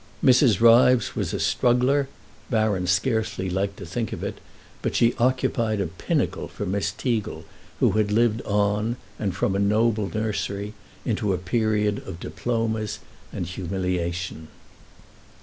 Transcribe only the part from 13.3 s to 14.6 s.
and humiliation.